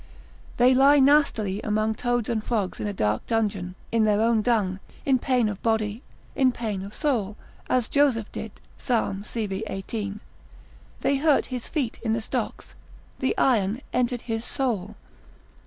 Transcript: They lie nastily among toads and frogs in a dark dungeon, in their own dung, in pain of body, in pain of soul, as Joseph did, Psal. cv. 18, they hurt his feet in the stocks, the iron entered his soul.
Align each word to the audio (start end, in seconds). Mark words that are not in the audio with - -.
They 0.57 0.73
lie 0.73 0.97
nastily 0.97 1.61
among 1.61 1.93
toads 1.93 2.27
and 2.27 2.43
frogs 2.43 2.79
in 2.79 2.87
a 2.87 2.91
dark 2.91 3.27
dungeon, 3.27 3.75
in 3.91 4.03
their 4.03 4.19
own 4.19 4.41
dung, 4.41 4.79
in 5.05 5.19
pain 5.19 5.47
of 5.47 5.61
body, 5.61 6.01
in 6.35 6.51
pain 6.51 6.81
of 6.81 6.95
soul, 6.95 7.37
as 7.69 7.87
Joseph 7.87 8.31
did, 8.31 8.51
Psal. 8.79 9.19
cv. 9.23 9.61
18, 9.67 10.19
they 11.01 11.17
hurt 11.17 11.45
his 11.53 11.67
feet 11.67 11.99
in 12.01 12.13
the 12.13 12.19
stocks, 12.21 12.73
the 13.19 13.37
iron 13.37 13.83
entered 13.93 14.21
his 14.21 14.43
soul. 14.43 14.95